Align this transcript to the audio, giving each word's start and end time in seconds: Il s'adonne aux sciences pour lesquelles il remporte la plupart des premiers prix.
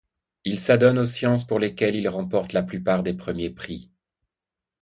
Il 0.45 0.57
s'adonne 0.59 0.97
aux 0.97 1.05
sciences 1.05 1.45
pour 1.45 1.59
lesquelles 1.59 1.93
il 1.95 2.09
remporte 2.09 2.53
la 2.53 2.63
plupart 2.63 3.03
des 3.03 3.13
premiers 3.13 3.51
prix. 3.51 3.91